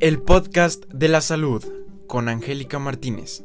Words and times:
El 0.00 0.22
podcast 0.22 0.86
de 0.86 1.08
la 1.08 1.20
salud 1.20 1.62
con 2.06 2.30
Angélica 2.30 2.78
Martínez. 2.78 3.42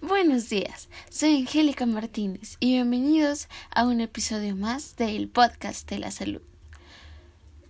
Buenos 0.00 0.48
días, 0.48 0.88
soy 1.10 1.36
Angélica 1.36 1.86
Martínez 1.86 2.56
y 2.58 2.72
bienvenidos 2.72 3.46
a 3.70 3.86
un 3.86 4.00
episodio 4.00 4.56
más 4.56 4.96
del 4.96 5.28
podcast 5.28 5.88
de 5.88 6.00
la 6.00 6.10
salud. 6.10 6.42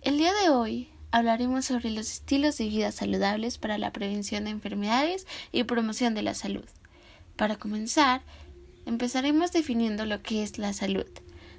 El 0.01 0.17
día 0.17 0.33
de 0.33 0.49
hoy 0.49 0.89
hablaremos 1.11 1.65
sobre 1.65 1.91
los 1.91 2.11
estilos 2.11 2.57
de 2.57 2.69
vida 2.69 2.91
saludables 2.91 3.59
para 3.59 3.77
la 3.77 3.93
prevención 3.93 4.45
de 4.45 4.49
enfermedades 4.49 5.27
y 5.51 5.63
promoción 5.65 6.15
de 6.15 6.23
la 6.23 6.33
salud. 6.33 6.65
Para 7.35 7.57
comenzar, 7.57 8.23
empezaremos 8.87 9.51
definiendo 9.51 10.07
lo 10.07 10.23
que 10.23 10.41
es 10.41 10.57
la 10.57 10.73
salud. 10.73 11.05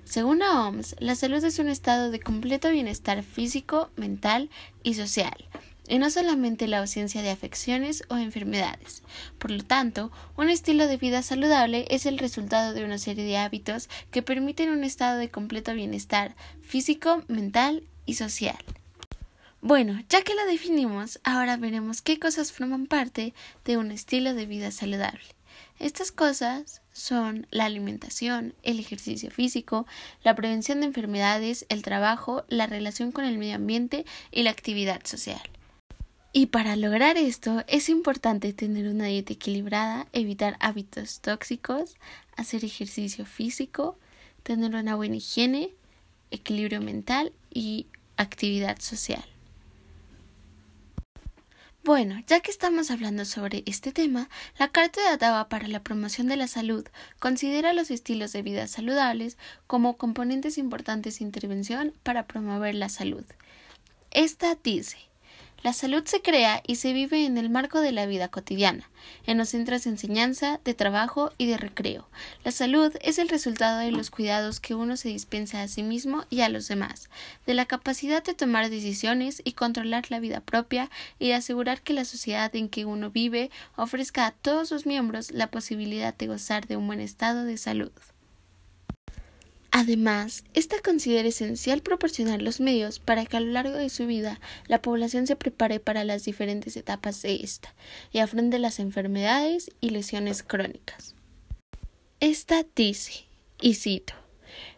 Según 0.05 0.41
la 0.41 0.67
OMS, 0.67 0.96
la 1.00 1.14
salud 1.14 1.43
es 1.43 1.58
un 1.58 1.68
estado 1.68 2.11
de 2.11 2.21
completo 2.21 2.71
bienestar 2.71 3.22
físico, 3.22 3.90
mental 3.96 4.50
y 4.82 4.94
social, 4.94 5.49
y 5.89 5.99
no 5.99 6.11
solamente 6.11 6.68
la 6.68 6.79
ausencia 6.79 7.22
de 7.22 7.30
afecciones 7.30 8.04
o 8.08 8.17
enfermedades. 8.17 9.03
Por 9.39 9.50
lo 9.50 9.64
tanto, 9.64 10.13
un 10.36 10.50
estilo 10.50 10.86
de 10.86 10.99
vida 10.99 11.22
saludable 11.22 11.86
es 11.89 12.07
el 12.07 12.18
resultado 12.18 12.75
de 12.75 12.85
una 12.85 12.99
serie 12.99 13.25
de 13.25 13.39
hábitos 13.39 13.89
que 14.11 14.22
permiten 14.22 14.71
un 14.71 14.85
estado 14.85 15.18
de 15.18 15.30
completo 15.30 15.75
bienestar 15.75 16.36
físico, 16.63 17.25
mental 17.29 17.82
y 18.07 18.14
social. 18.14 18.58
Bueno, 19.63 19.99
ya 20.11 20.21
que 20.21 20.35
la 20.35 20.44
definimos, 20.44 21.21
ahora 21.25 21.57
veremos 21.57 22.02
qué 22.02 22.18
cosas 22.18 22.52
forman 22.52 22.86
parte 22.86 23.32
de 23.64 23.79
un 23.79 23.91
estilo 23.91 24.35
de 24.35 24.44
vida 24.44 24.71
saludable. 24.71 25.25
Estas 25.79 26.13
cosas 26.13 26.82
son 26.93 27.46
la 27.50 27.64
alimentación, 27.64 28.54
el 28.63 28.79
ejercicio 28.79 29.31
físico, 29.31 29.86
la 30.22 30.35
prevención 30.35 30.80
de 30.80 30.86
enfermedades, 30.86 31.67
el 31.68 31.82
trabajo, 31.82 32.44
la 32.48 32.66
relación 32.66 33.12
con 33.12 33.24
el 33.24 33.38
medio 33.38 33.56
ambiente 33.56 34.05
y 34.30 34.42
la 34.42 34.50
actividad 34.50 35.00
social. 35.05 35.42
Y 36.32 36.47
para 36.47 36.75
lograr 36.75 37.16
esto 37.16 37.62
es 37.69 37.88
importante 37.88 38.52
tener 38.52 38.88
una 38.88 39.06
dieta 39.06 39.32
equilibrada, 39.32 40.08
evitar 40.12 40.56
hábitos 40.58 41.20
tóxicos, 41.20 41.97
hacer 42.36 42.64
ejercicio 42.64 43.25
físico, 43.25 43.98
tener 44.42 44.75
una 44.75 44.97
buena 44.97 45.16
higiene, 45.16 45.70
equilibrio 46.30 46.80
mental 46.80 47.32
y 47.50 47.86
actividad 48.16 48.80
social. 48.80 49.25
Bueno, 51.84 52.18
ya 52.27 52.40
que 52.40 52.50
estamos 52.50 52.90
hablando 52.90 53.27
sobre 53.27 53.62
este 53.66 53.92
tema, 53.92 54.30
la 54.58 54.68
Carta 54.68 55.02
de 55.02 55.16
Ottawa 55.16 55.50
para 55.50 55.68
la 55.68 55.82
Promoción 55.82 56.28
de 56.28 56.36
la 56.36 56.48
Salud 56.48 56.86
considera 57.18 57.74
los 57.74 57.91
estilos 57.91 58.32
de 58.32 58.41
vida 58.41 58.66
saludables 58.68 59.36
como 59.66 59.98
componentes 59.98 60.56
importantes 60.56 61.18
de 61.18 61.26
intervención 61.26 61.92
para 62.02 62.26
promover 62.26 62.74
la 62.74 62.88
salud. 62.88 63.24
Esta 64.10 64.54
dice 64.54 64.96
la 65.64 65.72
salud 65.72 66.04
se 66.04 66.20
crea 66.20 66.62
y 66.66 66.76
se 66.76 66.92
vive 66.92 67.24
en 67.24 67.38
el 67.38 67.48
marco 67.48 67.80
de 67.80 67.90
la 67.90 68.04
vida 68.04 68.28
cotidiana, 68.28 68.90
en 69.24 69.38
los 69.38 69.48
centros 69.48 69.84
de 69.84 69.90
enseñanza, 69.90 70.60
de 70.62 70.74
trabajo 70.74 71.32
y 71.38 71.46
de 71.46 71.56
recreo. 71.56 72.06
La 72.44 72.52
salud 72.52 72.92
es 73.00 73.18
el 73.18 73.30
resultado 73.30 73.78
de 73.78 73.90
los 73.90 74.10
cuidados 74.10 74.60
que 74.60 74.74
uno 74.74 74.98
se 74.98 75.08
dispensa 75.08 75.62
a 75.62 75.68
sí 75.68 75.82
mismo 75.82 76.26
y 76.28 76.42
a 76.42 76.50
los 76.50 76.68
demás, 76.68 77.08
de 77.46 77.54
la 77.54 77.64
capacidad 77.64 78.22
de 78.22 78.34
tomar 78.34 78.68
decisiones 78.68 79.40
y 79.42 79.52
controlar 79.52 80.10
la 80.10 80.20
vida 80.20 80.40
propia 80.40 80.90
y 81.18 81.28
de 81.28 81.34
asegurar 81.36 81.80
que 81.80 81.94
la 81.94 82.04
sociedad 82.04 82.54
en 82.54 82.68
que 82.68 82.84
uno 82.84 83.10
vive 83.10 83.50
ofrezca 83.74 84.26
a 84.26 84.32
todos 84.32 84.68
sus 84.68 84.84
miembros 84.84 85.30
la 85.30 85.50
posibilidad 85.50 86.14
de 86.14 86.26
gozar 86.26 86.66
de 86.66 86.76
un 86.76 86.86
buen 86.86 87.00
estado 87.00 87.44
de 87.44 87.56
salud. 87.56 87.90
Además, 89.77 90.44
esta 90.55 90.78
considera 90.78 91.27
esencial 91.27 91.83
proporcionar 91.83 92.41
los 92.41 92.61
medios 92.61 93.00
para 93.00 93.27
que 93.27 93.36
a 93.36 93.41
lo 93.41 93.50
largo 93.50 93.75
de 93.75 93.91
su 93.91 94.06
vida 94.06 94.41
la 94.69 94.81
población 94.81 95.27
se 95.27 95.34
prepare 95.34 95.81
para 95.81 96.05
las 96.05 96.25
diferentes 96.25 96.76
etapas 96.76 97.22
de 97.22 97.41
esta 97.43 97.75
y 98.12 98.21
afronte 98.21 98.60
las 98.60 98.78
enfermedades 98.78 99.72
y 99.81 99.91
lesiones 99.91 100.44
crónicas. 100.44 101.16
Esta 102.21 102.65
dice, 102.76 103.25
y 103.60 103.75
cito, 103.75 104.15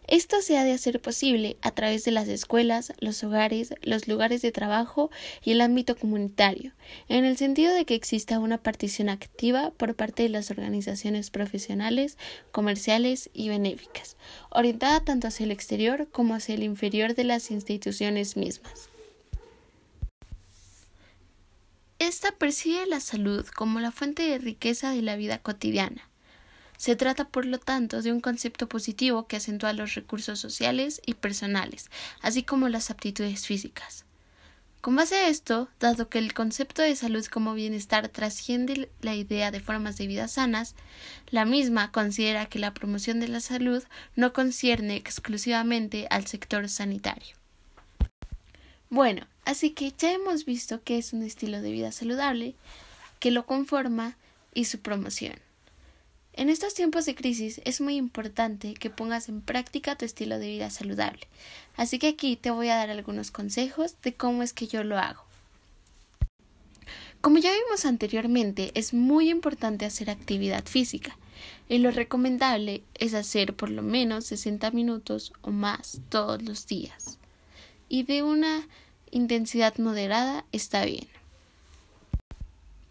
esto 0.09 0.41
se 0.41 0.56
ha 0.56 0.62
de 0.62 0.72
hacer 0.72 1.00
posible 1.00 1.56
a 1.62 1.72
través 1.72 2.04
de 2.04 2.12
las 2.12 2.28
escuelas, 2.28 2.93
los 3.00 3.25
hogares, 3.25 3.75
los 3.82 4.06
lugares 4.06 4.41
de 4.41 4.53
trabajo 4.53 5.10
y 5.43 5.50
el 5.50 5.60
ámbito 5.60 5.97
comunitario, 5.97 6.72
en 7.09 7.25
el 7.25 7.37
sentido 7.37 7.75
de 7.75 7.84
que 7.84 7.97
exista 7.97 8.38
una 8.38 8.59
partición 8.59 9.09
activa 9.09 9.72
por 9.76 9.97
parte 9.97 10.22
de 10.22 10.28
las 10.28 10.53
organizaciones 10.53 11.31
profesionales, 11.31 12.19
comerciales 12.53 13.31
y 13.32 13.49
benéficas, 13.49 14.16
orientada 14.56 15.00
tanto 15.00 15.28
hacia 15.28 15.44
el 15.44 15.50
exterior 15.50 16.09
como 16.11 16.34
hacia 16.34 16.55
el 16.55 16.62
inferior 16.62 17.15
de 17.15 17.25
las 17.25 17.50
instituciones 17.50 18.37
mismas. 18.37 18.89
Esta 21.99 22.33
percibe 22.33 22.87
la 22.87 23.00
salud 23.00 23.47
como 23.47 23.81
la 23.81 23.91
fuente 23.91 24.22
de 24.22 24.39
riqueza 24.39 24.91
de 24.91 25.03
la 25.03 25.17
vida 25.17 25.39
cotidiana 25.39 26.09
se 26.77 26.94
trata, 26.97 27.28
por 27.28 27.47
lo 27.47 27.59
tanto, 27.59 28.03
de 28.03 28.12
un 28.12 28.21
concepto 28.21 28.69
positivo 28.69 29.27
que 29.27 29.37
acentúa 29.37 29.72
los 29.72 29.94
recursos 29.94 30.39
sociales 30.39 31.00
y 31.06 31.15
personales, 31.15 31.91
así 32.21 32.43
como 32.43 32.69
las 32.69 32.91
aptitudes 32.91 33.47
físicas. 33.47 34.06
Con 34.86 34.94
base 34.94 35.16
a 35.16 35.28
esto, 35.28 35.69
dado 35.80 36.08
que 36.08 36.20
el 36.20 36.32
concepto 36.32 36.80
de 36.80 36.94
salud 36.94 37.26
como 37.26 37.54
bienestar 37.54 38.06
trasciende 38.06 38.88
la 39.00 39.16
idea 39.16 39.50
de 39.50 39.58
formas 39.58 39.97
de 39.97 40.06
vida 40.06 40.28
sanas, 40.28 40.76
la 41.28 41.44
misma 41.44 41.91
considera 41.91 42.47
que 42.47 42.60
la 42.60 42.72
promoción 42.72 43.19
de 43.19 43.26
la 43.26 43.41
salud 43.41 43.82
no 44.14 44.32
concierne 44.32 44.94
exclusivamente 44.94 46.06
al 46.08 46.28
sector 46.28 46.69
sanitario. 46.69 47.34
Bueno, 48.88 49.26
así 49.44 49.70
que 49.70 49.92
ya 49.98 50.12
hemos 50.12 50.44
visto 50.44 50.80
qué 50.84 50.98
es 50.98 51.12
un 51.12 51.25
estilo 51.25 51.62
de 51.62 51.72
vida 51.72 51.91
saludable, 51.91 52.54
que 53.19 53.32
lo 53.32 53.44
conforma 53.44 54.16
y 54.54 54.66
su 54.66 54.78
promoción. 54.78 55.34
En 56.36 56.50
estos 56.50 56.74
tiempos 56.74 57.06
de 57.06 57.14
crisis 57.14 57.62
es 57.64 57.80
muy 57.80 57.97
importante 57.97 58.74
que 58.74 58.91
pongas 58.91 59.30
en 59.30 59.41
práctica 59.41 59.97
tu 59.97 60.04
estilo 60.04 60.38
de 60.38 60.48
vida 60.48 60.69
saludable, 60.69 61.26
así 61.76 61.98
que 61.98 62.08
aquí 62.08 62.36
te 62.36 62.50
voy 62.50 62.69
a 62.69 62.76
dar 62.76 62.91
algunos 62.91 63.30
consejos 63.30 63.97
de 64.02 64.12
cómo 64.12 64.42
es 64.42 64.52
que 64.52 64.66
yo 64.66 64.84
lo 64.84 64.98
hago. 64.98 65.25
Como 67.22 67.38
ya 67.38 67.50
vimos 67.52 67.86
anteriormente, 67.86 68.70
es 68.75 68.92
muy 68.92 69.30
importante 69.30 69.86
hacer 69.86 70.10
actividad 70.10 70.66
física 70.66 71.16
y 71.70 71.78
lo 71.78 71.91
recomendable 71.91 72.82
es 72.94 73.14
hacer 73.14 73.56
por 73.56 73.70
lo 73.70 73.82
menos 73.82 74.26
60 74.26 74.70
minutos 74.72 75.32
o 75.41 75.50
más 75.50 76.02
todos 76.10 76.42
los 76.42 76.66
días 76.66 77.19
y 77.88 78.02
de 78.02 78.22
una 78.22 78.69
intensidad 79.10 79.78
moderada 79.78 80.44
está 80.52 80.84
bien. 80.84 81.08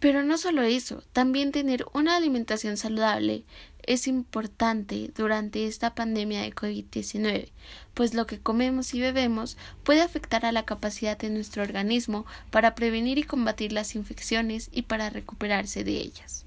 Pero 0.05 0.21
no 0.21 0.37
solo 0.37 0.61
eso, 0.61 1.01
también 1.13 1.51
tener 1.51 1.83
una 1.91 2.15
alimentación 2.15 2.77
saludable 2.77 3.43
es 3.81 4.05
importante 4.05 5.09
durante 5.17 5.65
esta 5.65 5.95
pandemia 5.95 6.43
de 6.43 6.53
COVID-19, 6.53 7.49
pues 7.95 8.13
lo 8.13 8.27
que 8.27 8.39
comemos 8.39 8.93
y 8.93 9.01
bebemos 9.01 9.57
puede 9.81 10.03
afectar 10.03 10.45
a 10.45 10.51
la 10.51 10.63
capacidad 10.63 11.17
de 11.17 11.31
nuestro 11.31 11.63
organismo 11.63 12.27
para 12.51 12.75
prevenir 12.75 13.17
y 13.17 13.23
combatir 13.23 13.71
las 13.71 13.95
infecciones 13.95 14.69
y 14.71 14.83
para 14.83 15.09
recuperarse 15.09 15.83
de 15.83 15.93
ellas. 15.93 16.45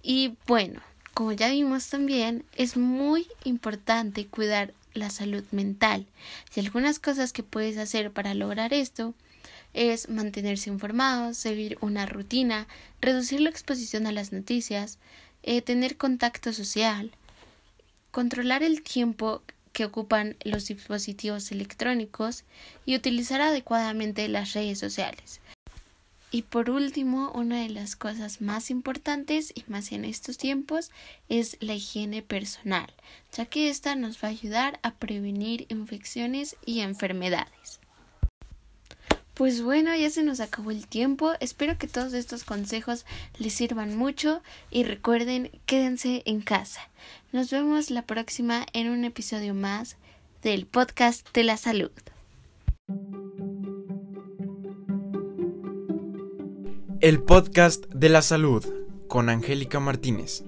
Y 0.00 0.36
bueno, 0.46 0.80
como 1.14 1.32
ya 1.32 1.48
vimos 1.48 1.88
también, 1.88 2.44
es 2.54 2.76
muy 2.76 3.26
importante 3.42 4.28
cuidar 4.28 4.72
la 4.94 5.10
salud 5.10 5.42
mental 5.50 6.06
y 6.54 6.60
algunas 6.60 7.00
cosas 7.00 7.32
que 7.32 7.42
puedes 7.42 7.76
hacer 7.76 8.12
para 8.12 8.34
lograr 8.34 8.72
esto 8.72 9.14
es 9.74 10.08
mantenerse 10.08 10.70
informados, 10.70 11.36
seguir 11.36 11.78
una 11.80 12.06
rutina, 12.06 12.66
reducir 13.00 13.40
la 13.40 13.50
exposición 13.50 14.06
a 14.06 14.12
las 14.12 14.32
noticias, 14.32 14.98
eh, 15.42 15.62
tener 15.62 15.96
contacto 15.96 16.52
social, 16.52 17.12
controlar 18.10 18.62
el 18.62 18.82
tiempo 18.82 19.42
que 19.72 19.84
ocupan 19.84 20.36
los 20.42 20.66
dispositivos 20.66 21.52
electrónicos 21.52 22.44
y 22.84 22.96
utilizar 22.96 23.40
adecuadamente 23.40 24.26
las 24.28 24.52
redes 24.54 24.78
sociales. 24.78 25.40
Y 26.30 26.42
por 26.42 26.68
último, 26.68 27.30
una 27.32 27.62
de 27.62 27.70
las 27.70 27.96
cosas 27.96 28.42
más 28.42 28.70
importantes 28.70 29.52
y 29.54 29.64
más 29.68 29.92
en 29.92 30.04
estos 30.04 30.36
tiempos 30.36 30.90
es 31.30 31.56
la 31.60 31.74
higiene 31.74 32.22
personal, 32.22 32.92
ya 33.32 33.46
que 33.46 33.70
esta 33.70 33.94
nos 33.94 34.22
va 34.22 34.28
a 34.28 34.32
ayudar 34.32 34.78
a 34.82 34.94
prevenir 34.94 35.66
infecciones 35.70 36.56
y 36.66 36.80
enfermedades. 36.80 37.80
Pues 39.38 39.62
bueno, 39.62 39.94
ya 39.94 40.10
se 40.10 40.24
nos 40.24 40.40
acabó 40.40 40.72
el 40.72 40.88
tiempo. 40.88 41.34
Espero 41.38 41.78
que 41.78 41.86
todos 41.86 42.12
estos 42.12 42.42
consejos 42.42 43.06
les 43.38 43.54
sirvan 43.54 43.96
mucho 43.96 44.42
y 44.68 44.82
recuerden, 44.82 45.52
quédense 45.64 46.22
en 46.24 46.40
casa. 46.40 46.80
Nos 47.30 47.48
vemos 47.48 47.92
la 47.92 48.02
próxima 48.02 48.66
en 48.72 48.88
un 48.88 49.04
episodio 49.04 49.54
más 49.54 49.96
del 50.42 50.66
podcast 50.66 51.24
de 51.34 51.44
la 51.44 51.56
salud. 51.56 51.92
El 57.00 57.22
podcast 57.22 57.86
de 57.94 58.08
la 58.08 58.22
salud 58.22 58.66
con 59.06 59.28
Angélica 59.28 59.78
Martínez. 59.78 60.42